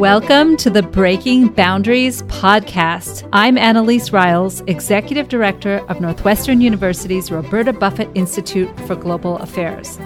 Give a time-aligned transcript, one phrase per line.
[0.00, 3.28] Welcome to the Breaking Boundaries podcast.
[3.34, 9.98] I'm Annelise Riles, Executive Director of Northwestern University's Roberta Buffett Institute for Global Affairs.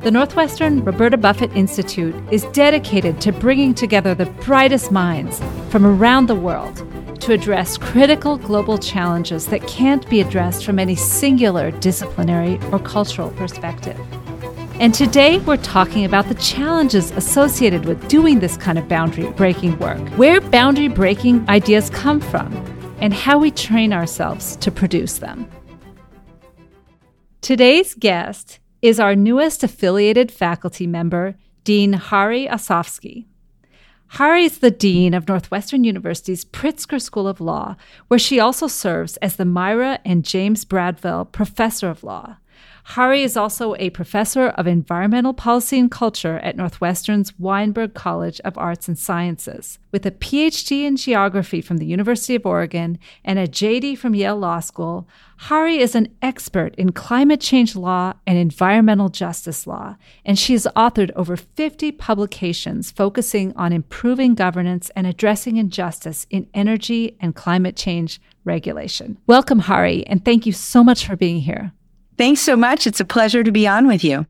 [0.00, 6.26] The Northwestern Roberta Buffett Institute is dedicated to bringing together the brightest minds from around
[6.26, 6.82] the world
[7.20, 13.30] to address critical global challenges that can't be addressed from any singular disciplinary or cultural
[13.32, 14.00] perspective.
[14.80, 19.78] And today we're talking about the challenges associated with doing this kind of boundary breaking
[19.78, 22.52] work, where boundary breaking ideas come from,
[22.98, 25.48] and how we train ourselves to produce them.
[27.40, 33.26] Today's guest is our newest affiliated faculty member, Dean Hari Osofsky.
[34.08, 37.76] Hari is the Dean of Northwestern University's Pritzker School of Law,
[38.08, 42.38] where she also serves as the Myra and James Bradwell Professor of Law.
[42.88, 48.58] Hari is also a professor of environmental policy and culture at Northwestern's Weinberg College of
[48.58, 49.78] Arts and Sciences.
[49.90, 54.36] With a PhD in geography from the University of Oregon and a JD from Yale
[54.36, 60.38] Law School, Hari is an expert in climate change law and environmental justice law, and
[60.38, 67.16] she has authored over 50 publications focusing on improving governance and addressing injustice in energy
[67.18, 69.16] and climate change regulation.
[69.26, 71.72] Welcome, Hari, and thank you so much for being here.
[72.16, 72.86] Thanks so much.
[72.86, 74.26] It's a pleasure to be on with you.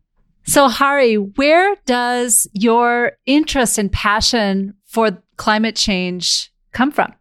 [0.47, 7.15] So, Hari, where does your interest and passion for climate change come from?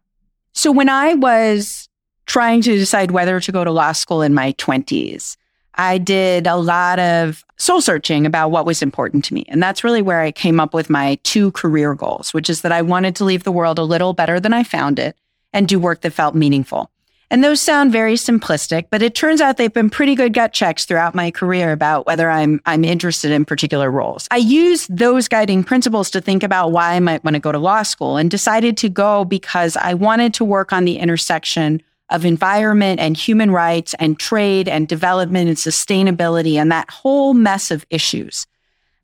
[0.53, 1.87] So, when I was
[2.25, 5.37] trying to decide whether to go to law school in my 20s,
[5.75, 9.45] I did a lot of soul searching about what was important to me.
[9.47, 12.71] And that's really where I came up with my two career goals, which is that
[12.71, 15.15] I wanted to leave the world a little better than I found it
[15.51, 16.91] and do work that felt meaningful.
[17.33, 20.85] And those sound very simplistic, but it turns out they've been pretty good gut checks
[20.85, 24.27] throughout my career about whether I'm I'm interested in particular roles.
[24.29, 27.57] I used those guiding principles to think about why I might want to go to
[27.57, 32.23] law school and decided to go because I wanted to work on the intersection of
[32.23, 37.83] environment and human rights and trade and development and sustainability and that whole mess of
[37.89, 38.45] issues.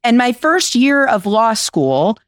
[0.04, 2.20] And my first year of law school,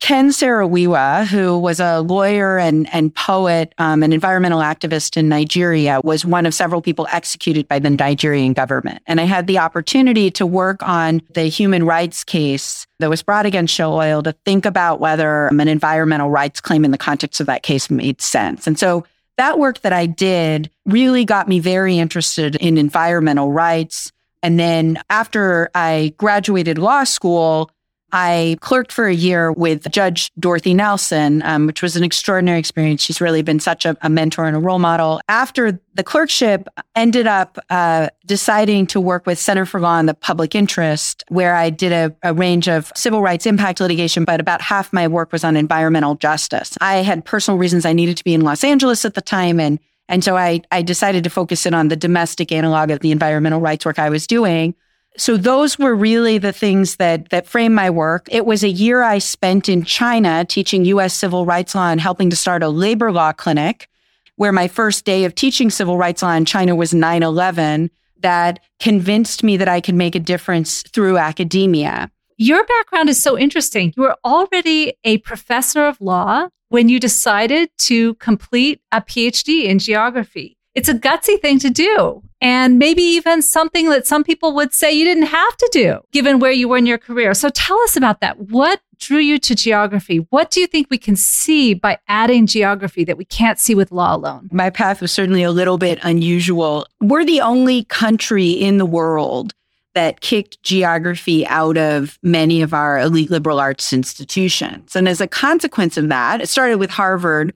[0.00, 6.00] Ken Saro-Wiwa, who was a lawyer and, and poet, um, an environmental activist in Nigeria,
[6.02, 9.02] was one of several people executed by the Nigerian government.
[9.06, 13.44] And I had the opportunity to work on the human rights case that was brought
[13.44, 17.46] against Shell Oil to think about whether an environmental rights claim in the context of
[17.46, 18.66] that case made sense.
[18.66, 19.04] And so
[19.36, 24.12] that work that I did really got me very interested in environmental rights.
[24.42, 27.70] And then after I graduated law school,
[28.12, 33.02] I clerked for a year with Judge Dorothy Nelson, um, which was an extraordinary experience.
[33.02, 35.20] She's really been such a, a, mentor and a role model.
[35.28, 40.14] After the clerkship, ended up uh, deciding to work with Center for Law and the
[40.14, 44.60] Public Interest, where I did a, a range of civil rights impact litigation, but about
[44.60, 46.76] half my work was on environmental justice.
[46.80, 49.78] I had personal reasons I needed to be in Los Angeles at the time, and
[50.10, 53.60] and so I, I decided to focus in on the domestic analog of the environmental
[53.60, 54.74] rights work I was doing.
[55.16, 58.26] So those were really the things that that framed my work.
[58.30, 62.30] It was a year I spent in China teaching US civil rights law and helping
[62.30, 63.88] to start a labor law clinic
[64.36, 69.42] where my first day of teaching civil rights law in China was 9/11 that convinced
[69.42, 72.10] me that I could make a difference through academia.
[72.36, 73.92] Your background is so interesting.
[73.96, 79.78] You were already a professor of law when you decided to complete a PhD in
[79.78, 80.56] geography.
[80.74, 84.92] It's a gutsy thing to do and maybe even something that some people would say
[84.92, 87.34] you didn't have to do given where you were in your career.
[87.34, 88.38] So tell us about that.
[88.38, 90.18] What drew you to geography?
[90.30, 93.92] What do you think we can see by adding geography that we can't see with
[93.92, 94.48] law alone?
[94.52, 96.86] My path was certainly a little bit unusual.
[97.00, 99.54] We're the only country in the world
[99.94, 104.94] that kicked geography out of many of our elite liberal arts institutions.
[104.94, 107.54] And as a consequence of that, it started with Harvard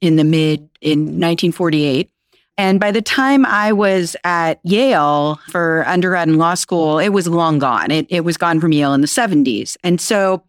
[0.00, 2.10] in the mid in 1948
[2.56, 7.26] and by the time I was at Yale for undergrad and law school, it was
[7.26, 7.90] long gone.
[7.90, 9.76] It, it was gone from Yale in the 70s.
[9.82, 10.44] And so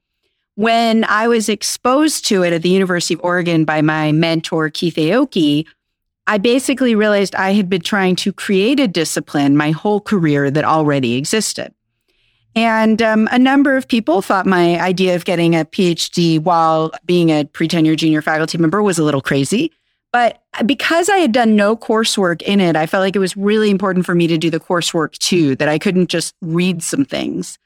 [0.53, 4.95] when I was exposed to it at the University of Oregon by my mentor, Keith
[4.95, 5.65] Aoki,
[6.27, 10.63] I basically realized I had been trying to create a discipline my whole career that
[10.63, 11.73] already existed.
[12.55, 17.29] And um, a number of people thought my idea of getting a PhD while being
[17.29, 19.71] a pre tenure junior faculty member was a little crazy.
[20.15, 23.69] But because I had done no coursework in it, I felt like it was really
[23.69, 27.59] important for me to do the coursework too, that I couldn't just read some things.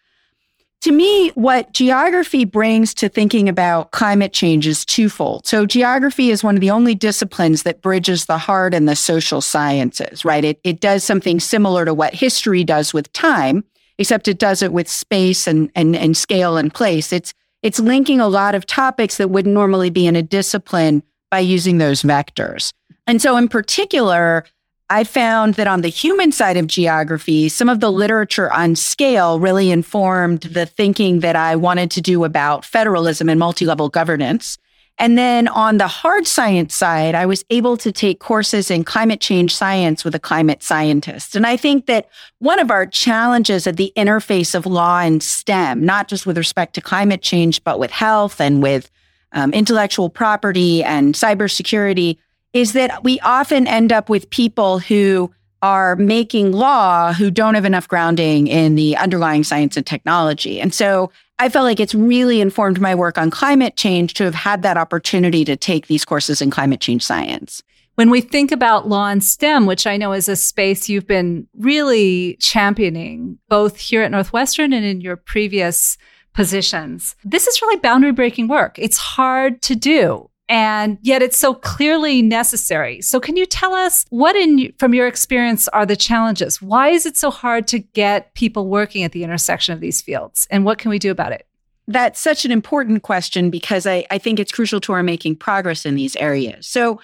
[0.81, 5.45] To me, what geography brings to thinking about climate change is twofold.
[5.45, 9.41] So, geography is one of the only disciplines that bridges the hard and the social
[9.41, 10.43] sciences, right?
[10.43, 13.63] It, it does something similar to what history does with time.
[13.99, 17.13] except it does it with space and, and, and scale and place.
[17.13, 17.31] It's,
[17.61, 21.77] it's linking a lot of topics that wouldn't normally be in a discipline by using
[21.77, 22.73] those vectors.
[23.07, 24.45] And so, in particular,
[24.91, 29.39] I found that on the human side of geography, some of the literature on scale
[29.39, 34.57] really informed the thinking that I wanted to do about federalism and multi level governance.
[34.97, 39.21] And then on the hard science side, I was able to take courses in climate
[39.21, 41.37] change science with a climate scientist.
[41.37, 42.09] And I think that
[42.39, 46.73] one of our challenges at the interface of law and STEM, not just with respect
[46.75, 48.91] to climate change, but with health and with
[49.33, 52.17] um, intellectual property and cybersecurity,
[52.53, 55.31] is that we often end up with people who
[55.61, 60.61] are making law who don't have enough grounding in the underlying science and technology.
[60.61, 64.35] And so I felt like it's really informed my work on climate change to have
[64.35, 67.61] had that opportunity to take these courses in climate change science.
[67.95, 71.47] When we think about law and STEM, which I know is a space you've been
[71.57, 75.97] really championing, both here at Northwestern and in your previous
[76.39, 78.79] positions, this is really boundary breaking work.
[78.79, 83.01] It's hard to do and yet it's so clearly necessary.
[83.01, 86.61] So can you tell us what in from your experience are the challenges?
[86.61, 90.47] Why is it so hard to get people working at the intersection of these fields
[90.49, 91.45] and what can we do about it?
[91.89, 95.85] That's such an important question because I, I think it's crucial to our making progress
[95.85, 96.67] in these areas.
[96.67, 97.01] So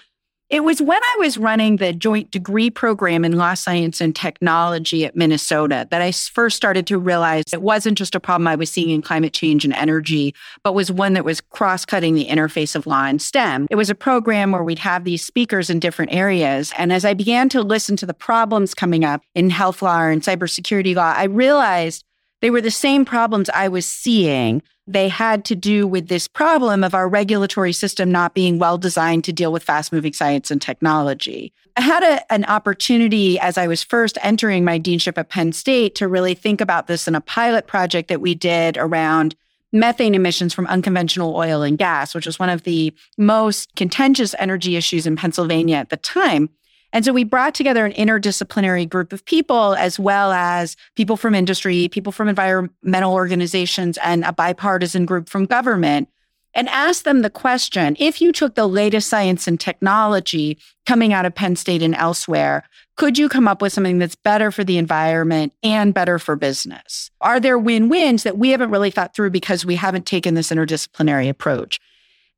[0.48, 5.04] it was when I was running the joint degree program in law science and technology
[5.04, 8.70] at Minnesota that I first started to realize it wasn't just a problem I was
[8.70, 12.76] seeing in climate change and energy, but was one that was cross cutting the interface
[12.76, 13.66] of law and STEM.
[13.70, 16.72] It was a program where we'd have these speakers in different areas.
[16.78, 20.22] And as I began to listen to the problems coming up in health law and
[20.22, 22.04] cybersecurity law, I realized
[22.40, 26.84] they were the same problems I was seeing they had to do with this problem
[26.84, 30.62] of our regulatory system not being well designed to deal with fast moving science and
[30.62, 31.52] technology.
[31.76, 35.94] I had a, an opportunity as I was first entering my deanship at Penn State
[35.96, 39.34] to really think about this in a pilot project that we did around
[39.72, 44.76] methane emissions from unconventional oil and gas, which was one of the most contentious energy
[44.76, 46.48] issues in Pennsylvania at the time.
[46.92, 51.34] And so we brought together an interdisciplinary group of people, as well as people from
[51.34, 56.08] industry, people from environmental organizations, and a bipartisan group from government,
[56.54, 61.26] and asked them the question if you took the latest science and technology coming out
[61.26, 62.64] of Penn State and elsewhere,
[62.96, 67.10] could you come up with something that's better for the environment and better for business?
[67.20, 70.50] Are there win wins that we haven't really thought through because we haven't taken this
[70.50, 71.78] interdisciplinary approach?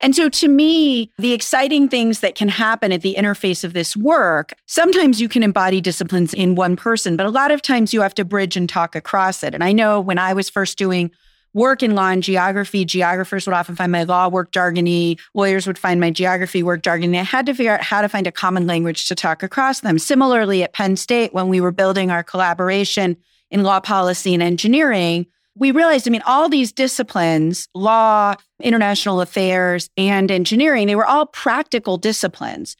[0.01, 3.97] And so to me, the exciting things that can happen at the interface of this
[3.97, 8.01] work, sometimes you can embody disciplines in one person, but a lot of times you
[8.03, 9.55] have to bridge and talk across it.
[9.55, 11.11] And I know when I was first doing
[11.55, 15.79] work in law and geography, geographers would often find my law work jargony, lawyers would
[15.79, 17.19] find my geography work jargony.
[17.19, 19.99] I had to figure out how to find a common language to talk across them.
[19.99, 23.17] Similarly, at Penn State, when we were building our collaboration
[23.51, 25.27] in law policy and engineering,
[25.59, 31.27] we realized, I mean, all these disciplines, law, international affairs, and engineering, they were all
[31.27, 32.77] practical disciplines.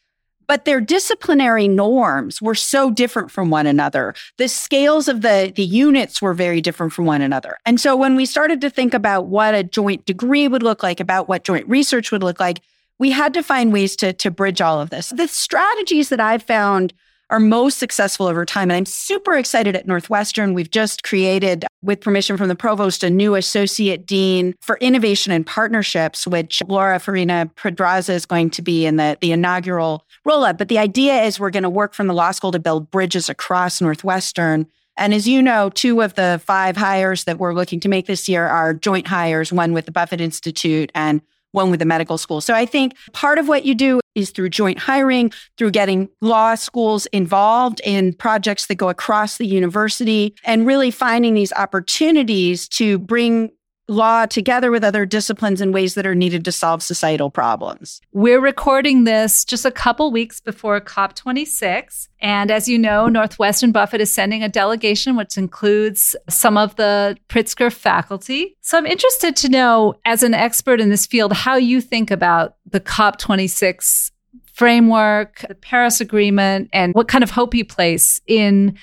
[0.47, 4.15] But their disciplinary norms were so different from one another.
[4.39, 7.59] The scales of the, the units were very different from one another.
[7.67, 11.01] And so when we started to think about what a joint degree would look like,
[11.01, 12.63] about what joint research would look like,
[12.99, 15.11] we had to find ways to, to bridge all of this.
[15.11, 16.95] The strategies that I've found
[17.31, 18.71] are most successful over time.
[18.71, 20.55] And I'm super excited at Northwestern.
[20.55, 25.47] We've just created, with permission from the provost, a new associate dean for innovation and
[25.47, 30.59] partnerships, which Laura Farina Pedraza is going to be in the, the inaugural roll up.
[30.59, 33.29] But the idea is we're going to work from the law school to build bridges
[33.29, 34.67] across Northwestern.
[34.97, 38.29] And as you know, two of the five hires that we're looking to make this
[38.29, 41.21] year are joint hires, one with the Buffett Institute and
[41.53, 42.41] one with the medical school.
[42.41, 46.55] So I think part of what you do is through joint hiring, through getting law
[46.55, 52.99] schools involved in projects that go across the university, and really finding these opportunities to
[52.99, 53.51] bring
[53.89, 58.01] law together with other disciplines in ways that are needed to solve societal problems.
[58.13, 62.09] We're recording this just a couple weeks before COP26.
[62.21, 67.17] And as you know, Northwestern Buffett is sending a delegation, which includes some of the
[67.29, 68.57] Pritzker faculty.
[68.61, 72.57] So I'm interested to know, as an expert in this field, how you think about
[72.71, 74.11] the COP26
[74.53, 78.77] framework, the Paris Agreement, and what kind of hope you place in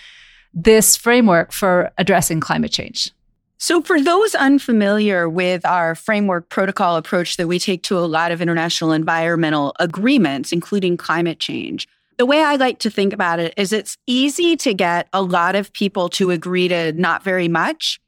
[0.53, 3.11] this framework for addressing climate change.
[3.57, 8.31] So, for those unfamiliar with our framework protocol approach that we take to a lot
[8.31, 13.53] of international environmental agreements, including climate change, the way I like to think about it
[13.57, 17.99] is it's easy to get a lot of people to agree to not very much.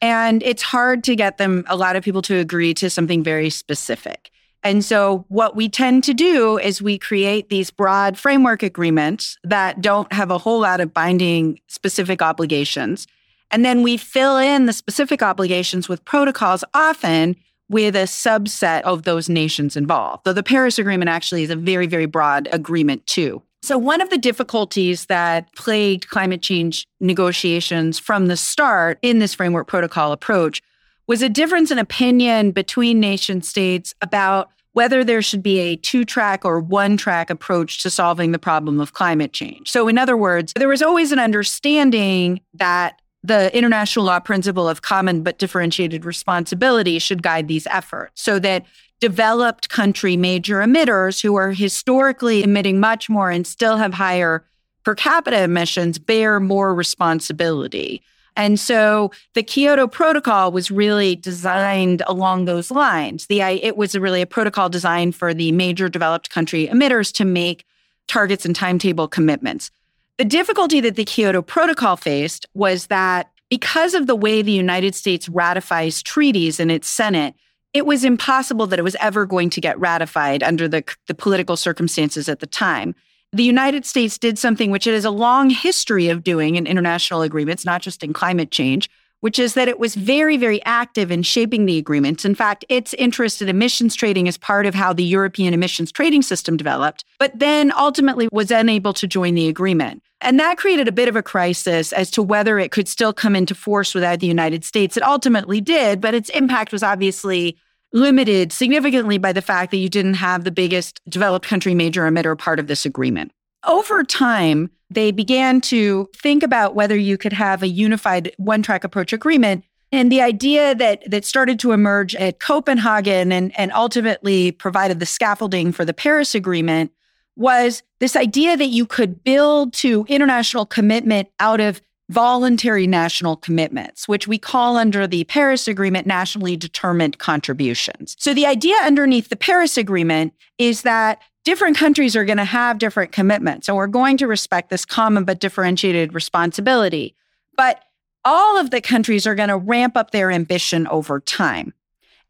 [0.00, 3.50] And it's hard to get them, a lot of people to agree to something very
[3.50, 4.30] specific.
[4.62, 9.80] And so, what we tend to do is we create these broad framework agreements that
[9.80, 13.06] don't have a whole lot of binding specific obligations.
[13.50, 17.36] And then we fill in the specific obligations with protocols, often
[17.68, 20.24] with a subset of those nations involved.
[20.24, 23.42] Though the Paris Agreement actually is a very, very broad agreement, too.
[23.62, 29.34] So, one of the difficulties that plagued climate change negotiations from the start in this
[29.34, 30.62] framework protocol approach
[31.08, 36.04] was a difference in opinion between nation states about whether there should be a two
[36.04, 39.70] track or one track approach to solving the problem of climate change.
[39.70, 44.82] So, in other words, there was always an understanding that the international law principle of
[44.82, 48.64] common but differentiated responsibility should guide these efforts so that
[49.00, 54.44] developed country major emitters who are historically emitting much more and still have higher
[54.84, 58.00] per capita emissions bear more responsibility.
[58.36, 63.26] And so the Kyoto Protocol was really designed along those lines.
[63.26, 67.64] The it was really a protocol designed for the major developed country emitters to make
[68.06, 69.70] targets and timetable commitments.
[70.18, 74.94] The difficulty that the Kyoto Protocol faced was that because of the way the United
[74.94, 77.34] States ratifies treaties in its Senate,
[77.74, 81.56] it was impossible that it was ever going to get ratified under the, the political
[81.56, 82.94] circumstances at the time.
[83.32, 87.20] The United States did something which it has a long history of doing in international
[87.20, 88.88] agreements, not just in climate change,
[89.20, 92.24] which is that it was very, very active in shaping the agreements.
[92.24, 96.22] In fact, its interest in emissions trading is part of how the European emissions trading
[96.22, 100.02] system developed, but then ultimately was unable to join the agreement.
[100.20, 103.36] And that created a bit of a crisis as to whether it could still come
[103.36, 104.96] into force without the United States.
[104.96, 107.56] It ultimately did, but its impact was obviously
[107.92, 112.36] limited significantly by the fact that you didn't have the biggest developed country major emitter
[112.36, 113.32] part of this agreement.
[113.66, 118.84] Over time, they began to think about whether you could have a unified one track
[118.84, 119.64] approach agreement.
[119.92, 125.06] And the idea that, that started to emerge at Copenhagen and, and ultimately provided the
[125.06, 126.92] scaffolding for the Paris Agreement
[127.36, 134.06] was this idea that you could build to international commitment out of voluntary national commitments,
[134.06, 138.16] which we call under the Paris Agreement nationally determined contributions.
[138.18, 142.78] So the idea underneath the Paris Agreement is that different countries are going to have
[142.78, 147.14] different commitments, and we're going to respect this common but differentiated responsibility.
[147.56, 147.82] But
[148.24, 151.74] all of the countries are going to ramp up their ambition over time.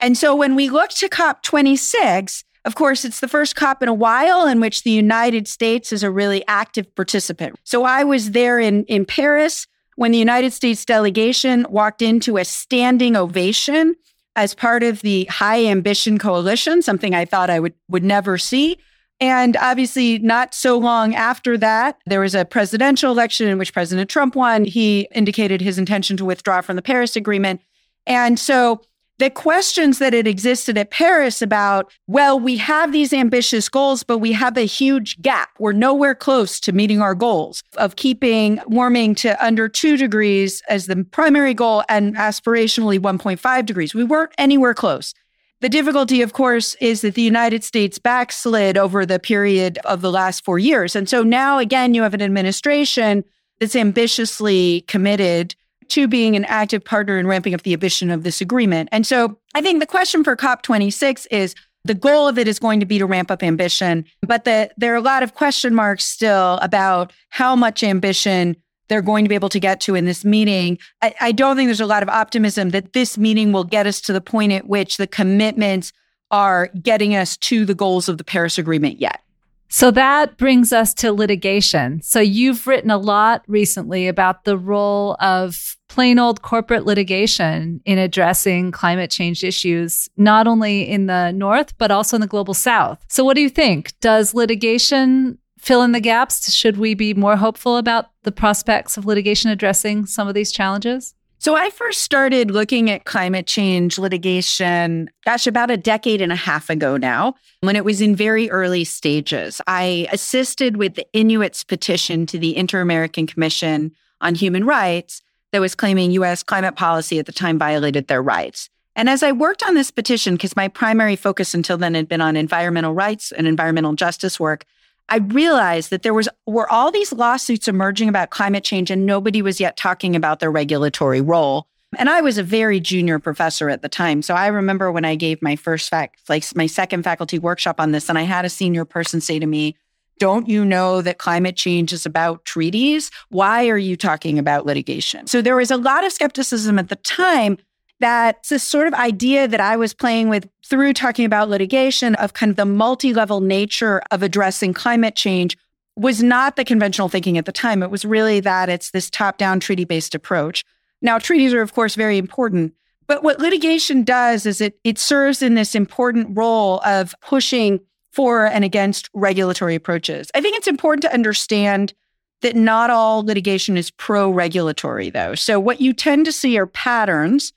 [0.00, 3.94] And so when we look to COP26, of course, it's the first COP in a
[3.94, 7.58] while in which the United States is a really active participant.
[7.62, 12.44] So I was there in, in Paris when the United States delegation walked into a
[12.44, 13.94] standing ovation
[14.34, 18.78] as part of the High Ambition Coalition, something I thought I would, would never see.
[19.20, 24.10] And obviously, not so long after that, there was a presidential election in which President
[24.10, 24.64] Trump won.
[24.64, 27.62] He indicated his intention to withdraw from the Paris Agreement.
[28.06, 28.82] And so
[29.18, 34.18] the questions that had existed at Paris about, well, we have these ambitious goals, but
[34.18, 35.50] we have a huge gap.
[35.58, 40.86] We're nowhere close to meeting our goals of keeping warming to under two degrees as
[40.86, 43.94] the primary goal and aspirationally 1.5 degrees.
[43.94, 45.14] We weren't anywhere close.
[45.60, 50.12] The difficulty, of course, is that the United States backslid over the period of the
[50.12, 50.94] last four years.
[50.94, 53.24] And so now, again, you have an administration
[53.58, 55.54] that's ambitiously committed
[55.88, 58.88] to being an active partner in ramping up the ambition of this agreement.
[58.92, 62.80] And so I think the question for COP26 is the goal of it is going
[62.80, 66.04] to be to ramp up ambition, but the, there are a lot of question marks
[66.04, 68.56] still about how much ambition
[68.88, 70.78] they're going to be able to get to in this meeting.
[71.02, 74.00] I, I don't think there's a lot of optimism that this meeting will get us
[74.02, 75.92] to the point at which the commitments
[76.30, 79.20] are getting us to the goals of the Paris Agreement yet.
[79.68, 82.00] So that brings us to litigation.
[82.02, 87.98] So you've written a lot recently about the role of plain old corporate litigation in
[87.98, 93.04] addressing climate change issues, not only in the North, but also in the global South.
[93.08, 93.92] So what do you think?
[94.00, 96.52] Does litigation fill in the gaps?
[96.52, 101.14] Should we be more hopeful about the prospects of litigation addressing some of these challenges?
[101.46, 106.34] So I first started looking at climate change litigation, gosh, about a decade and a
[106.34, 109.60] half ago now, when it was in very early stages.
[109.68, 115.22] I assisted with the Inuits petition to the Inter American Commission on Human Rights
[115.52, 118.68] that was claiming US climate policy at the time violated their rights.
[118.96, 122.20] And as I worked on this petition, because my primary focus until then had been
[122.20, 124.64] on environmental rights and environmental justice work,
[125.08, 129.42] I realized that there was were all these lawsuits emerging about climate change and nobody
[129.42, 131.68] was yet talking about their regulatory role.
[131.96, 134.20] And I was a very junior professor at the time.
[134.22, 136.18] So I remember when I gave my first like
[136.54, 139.76] my second faculty workshop on this, and I had a senior person say to me,
[140.18, 143.10] Don't you know that climate change is about treaties?
[143.28, 145.26] Why are you talking about litigation?
[145.26, 147.58] So there was a lot of skepticism at the time
[148.00, 152.34] that this sort of idea that I was playing with through talking about litigation of
[152.34, 155.56] kind of the multi level nature of addressing climate change
[155.96, 157.82] was not the conventional thinking at the time.
[157.82, 160.62] It was really that it's this top down treaty based approach.
[161.00, 162.74] Now, treaties are, of course, very important.
[163.06, 167.80] But what litigation does is it, it serves in this important role of pushing
[168.12, 170.30] for and against regulatory approaches.
[170.34, 171.94] I think it's important to understand
[172.42, 175.34] that not all litigation is pro regulatory, though.
[175.34, 177.52] So, what you tend to see are patterns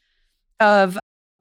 [0.59, 0.97] of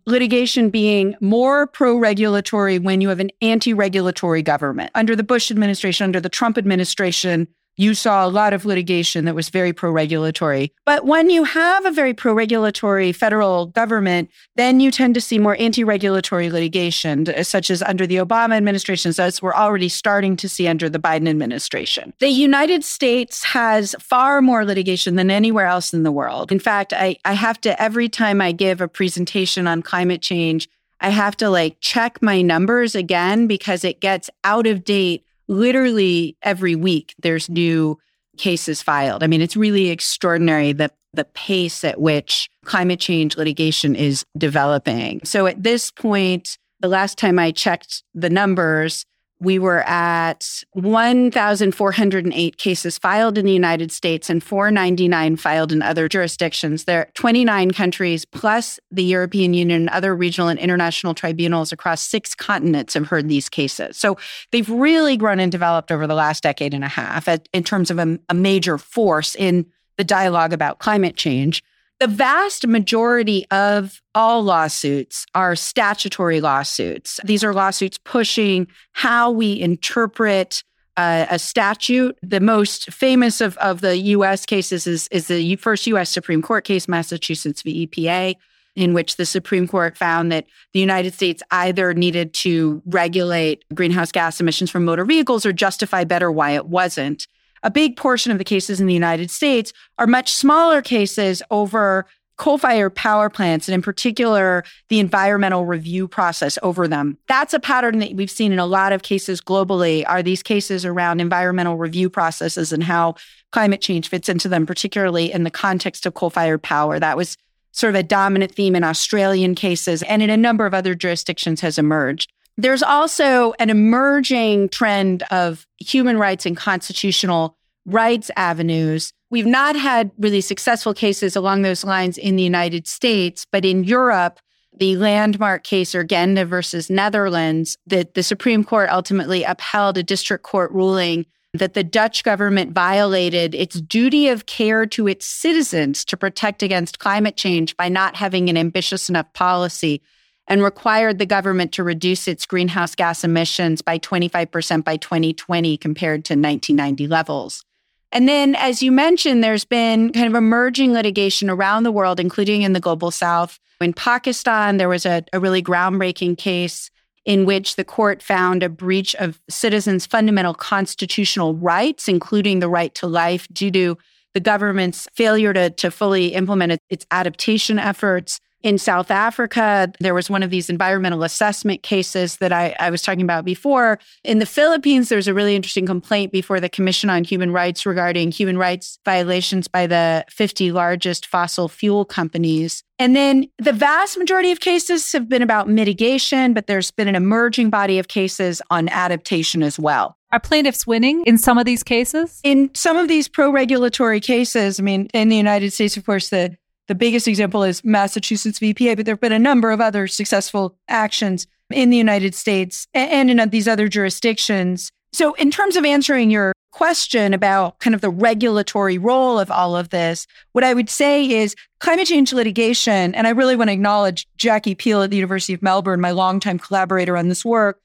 [0.06, 4.90] litigation being more pro regulatory when you have an anti regulatory government.
[4.94, 7.46] Under the Bush administration, under the Trump administration,
[7.78, 10.73] you saw a lot of litigation that was very pro regulatory.
[10.85, 15.38] But when you have a very pro regulatory federal government, then you tend to see
[15.38, 20.37] more anti regulatory litigation, uh, such as under the Obama administration, as we're already starting
[20.37, 22.12] to see under the Biden administration.
[22.18, 26.50] The United States has far more litigation than anywhere else in the world.
[26.50, 30.68] In fact, I, I have to, every time I give a presentation on climate change,
[31.00, 36.37] I have to like check my numbers again because it gets out of date literally
[36.43, 37.99] every week there's new
[38.37, 39.23] cases filed.
[39.23, 45.21] I mean, it's really extraordinary the the pace at which climate change litigation is developing.
[45.25, 49.05] So at this point, the last time I checked the numbers,
[49.40, 56.09] we were at 1,408 cases filed in the United States and 499 filed in other
[56.09, 56.85] jurisdictions.
[56.85, 62.02] There are 29 countries plus the European Union and other regional and international tribunals across
[62.02, 63.97] six continents have heard these cases.
[63.97, 64.16] So
[64.50, 67.99] they've really grown and developed over the last decade and a half in terms of
[67.99, 69.66] a, a major force in
[69.99, 71.62] the dialogue about climate change.
[72.00, 77.19] The vast majority of all lawsuits are statutory lawsuits.
[77.25, 80.62] These are lawsuits pushing how we interpret
[80.97, 82.17] uh, a statute.
[82.23, 86.64] The most famous of, of the US cases is, is the first US Supreme Court
[86.64, 87.87] case, Massachusetts v.
[87.87, 88.37] EPA,
[88.76, 94.12] in which the Supreme Court found that the United States either needed to regulate greenhouse
[94.12, 97.26] gas emissions from motor vehicles or justify better why it wasn't
[97.62, 102.07] a big portion of the cases in the United States are much smaller cases over
[102.38, 107.19] coal-fired power plants and in particular the environmental review process over them.
[107.27, 110.05] That's a pattern that we've seen in a lot of cases globally.
[110.07, 113.16] Are these cases around environmental review processes and how
[113.51, 117.01] climate change fits into them particularly in the context of coal-fired power?
[117.01, 117.37] That was
[117.73, 121.61] sort of a dominant theme in australian cases and in a number of other jurisdictions
[121.61, 129.12] has emerged there's also an emerging trend of human rights and constitutional rights avenues.
[129.31, 133.85] We've not had really successful cases along those lines in the United States, but in
[133.85, 134.40] Europe,
[134.77, 140.73] the landmark case Urgenda versus Netherlands, that the Supreme Court ultimately upheld a district court
[140.73, 146.62] ruling that the Dutch government violated its duty of care to its citizens to protect
[146.62, 150.03] against climate change by not having an ambitious enough policy
[150.48, 156.24] and required the government to reduce its greenhouse gas emissions by 25% by 2020 compared
[156.24, 157.64] to 1990 levels.
[158.11, 162.62] And then, as you mentioned, there's been kind of emerging litigation around the world, including
[162.62, 163.61] in the global south.
[163.80, 166.90] In Pakistan, there was a, a really groundbreaking case
[167.26, 172.94] in which the court found a breach of citizens' fundamental constitutional rights, including the right
[172.94, 173.98] to life, due to
[174.32, 178.40] the government's failure to, to fully implement its adaptation efforts.
[178.62, 183.03] In South Africa, there was one of these environmental assessment cases that I, I, was
[183.03, 184.01] talking about before.
[184.25, 187.87] In the Philippines, there was a really interesting complaint before the Commission on Human Rights
[187.87, 192.83] regarding human rights violations by the 50 largest fossil fuel companies.
[192.99, 197.14] And then the vast majority of cases have been about mitigation, but there's been an
[197.14, 200.16] emerging body of cases on adaptation as well.
[200.33, 202.40] Are plaintiffs winning in some of these cases?
[202.42, 206.29] In some of these pro regulatory cases, I mean, in the United States, of course,
[206.31, 206.57] the
[206.88, 208.74] the biggest example is Massachusetts v.
[208.74, 212.87] EPA, but there have been a number of other successful actions in the United States
[212.94, 214.90] and in these other jurisdictions.
[215.12, 219.77] So, in terms of answering your question about kind of the regulatory role of all
[219.77, 223.74] of this, what I would say is climate change litigation, and I really want to
[223.74, 227.81] acknowledge Jackie Peel at the University of Melbourne, my longtime collaborator on this work.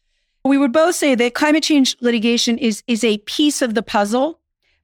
[0.46, 4.40] We would both say that climate change litigation is, is a piece of the puzzle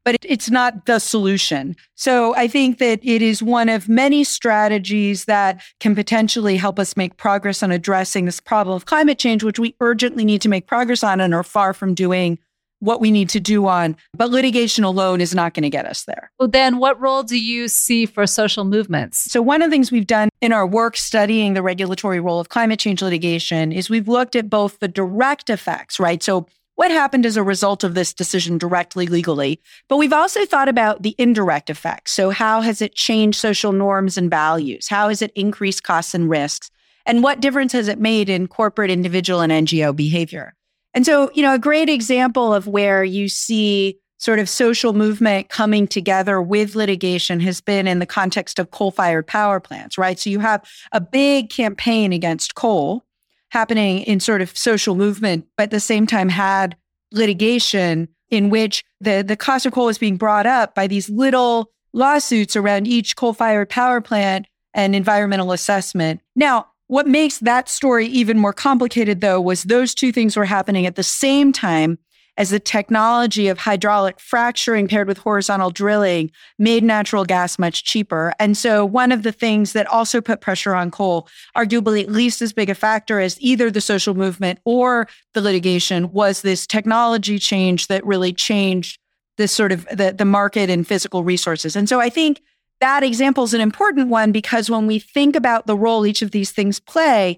[0.10, 1.76] but it's not the solution.
[1.94, 6.98] So I think that it is one of many strategies that can potentially help us
[6.98, 10.66] make progress on addressing this problem of climate change, which we urgently need to make
[10.66, 12.40] progress on and are far from doing
[12.80, 13.96] what we need to do on.
[14.16, 16.32] But litigation alone is not going to get us there.
[16.40, 19.32] Well, then what role do you see for social movements?
[19.32, 22.50] So, one of the things we've done in our work studying the regulatory role of
[22.50, 26.24] climate change litigation is we've looked at both the direct effects, right?
[26.24, 26.48] So,
[26.80, 29.60] what happened as a result of this decision directly legally.
[29.90, 32.14] But we've also thought about the indirect effects.
[32.14, 34.88] So, how has it changed social norms and values?
[34.88, 36.72] How has it increased costs and risks?
[37.06, 40.54] And what difference has it made in corporate, individual, and NGO behavior?
[40.94, 45.50] And so, you know, a great example of where you see sort of social movement
[45.50, 50.18] coming together with litigation has been in the context of coal fired power plants, right?
[50.18, 53.04] So you have a big campaign against coal
[53.50, 56.76] happening in sort of social movement, but at the same time had
[57.12, 61.72] litigation in which the, the cost of coal is being brought up by these little
[61.94, 66.22] lawsuits around each coal fired power plant and environmental assessment.
[66.36, 70.86] Now, what makes that story even more complicated, though, was those two things were happening
[70.86, 72.00] at the same time
[72.40, 78.34] as the technology of hydraulic fracturing paired with horizontal drilling made natural gas much cheaper.
[78.40, 82.42] And so, one of the things that also put pressure on coal, arguably at least
[82.42, 87.38] as big a factor as either the social movement or the litigation, was this technology
[87.38, 89.00] change that really changed
[89.38, 91.76] this sort of the, the market and physical resources.
[91.76, 92.42] And so, I think
[92.80, 96.32] that example is an important one because when we think about the role each of
[96.32, 97.38] these things play,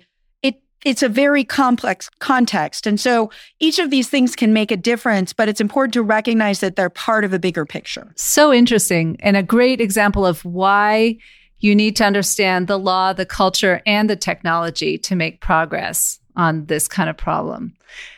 [0.84, 2.88] it's a very complex context.
[2.88, 6.60] And so each of these things can make a difference, but it's important to recognize
[6.60, 8.12] that they're part of a bigger picture.
[8.16, 11.18] So interesting and a great example of why
[11.60, 16.66] you need to understand the law, the culture, and the technology to make progress on
[16.66, 17.74] this kind of problem.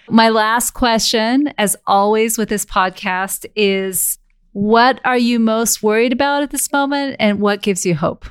[0.08, 4.18] My last question, as always with this podcast, is
[4.54, 8.26] what are you most worried about at this moment and what gives you hope?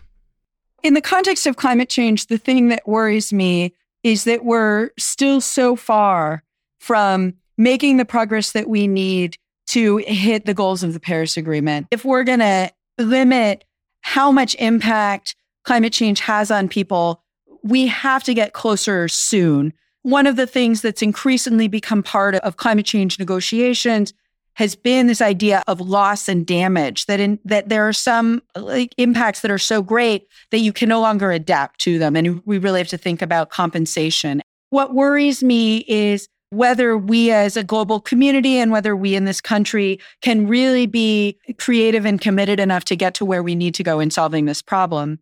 [0.83, 5.41] In the context of climate change, the thing that worries me is that we're still
[5.41, 6.43] so far
[6.81, 9.37] from making the progress that we need
[9.69, 11.87] to hit the goals of the Paris Agreement.
[11.91, 13.65] If we're going to limit
[14.01, 17.23] how much impact climate change has on people,
[17.63, 19.73] we have to get closer soon.
[20.03, 24.13] One of the things that's increasingly become part of climate change negotiations
[24.55, 28.95] has been this idea of loss and damage that in that there are some like
[28.99, 32.17] impacts that are so great that you can no longer adapt to them.
[32.17, 34.43] And we really have to think about compensation.
[34.71, 39.41] What worries me is whether we as a global community and whether we in this
[39.41, 43.83] country can really be creative and committed enough to get to where we need to
[43.83, 45.19] go in solving this problem.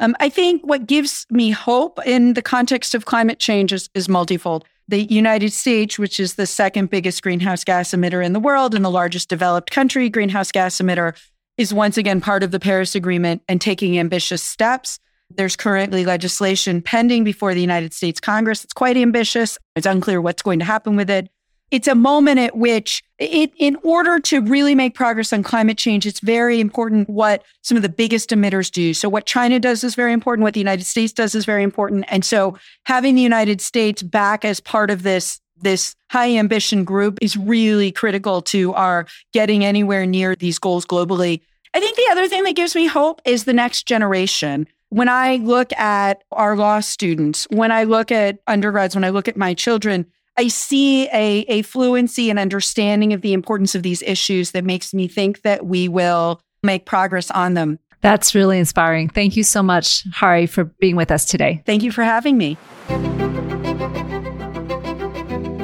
[0.00, 4.08] Um, i think what gives me hope in the context of climate change is, is
[4.08, 8.74] multifold the United States, which is the second biggest greenhouse gas emitter in the world
[8.74, 11.14] and the largest developed country greenhouse gas emitter,
[11.58, 14.98] is once again part of the Paris Agreement and taking ambitious steps.
[15.30, 18.64] There's currently legislation pending before the United States Congress.
[18.64, 19.58] It's quite ambitious.
[19.76, 21.28] It's unclear what's going to happen with it
[21.70, 26.06] it's a moment at which it, in order to really make progress on climate change,
[26.06, 28.94] it's very important what some of the biggest emitters do.
[28.94, 30.44] So what China does is very important.
[30.44, 32.04] What the United States does is very important.
[32.08, 37.18] And so having the United States back as part of this this high ambition group
[37.20, 41.40] is really critical to our getting anywhere near these goals globally.
[41.74, 44.68] I think the other thing that gives me hope is the next generation.
[44.90, 49.28] When I look at our law students, when I look at undergrads, when I look
[49.28, 50.06] at my children,
[50.38, 54.94] I see a, a fluency and understanding of the importance of these issues that makes
[54.94, 57.80] me think that we will make progress on them.
[58.02, 59.08] That's really inspiring.
[59.08, 61.64] Thank you so much, Hari, for being with us today.
[61.66, 62.56] Thank you for having me.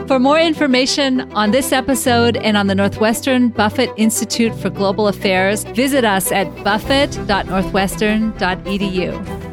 [0.08, 5.62] For more information on this episode and on the Northwestern Buffett Institute for Global Affairs,
[5.62, 9.44] visit us at buffett.northwestern.edu.